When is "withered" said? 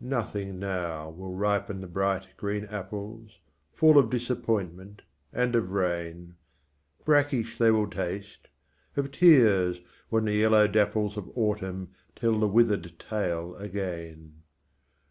12.48-12.98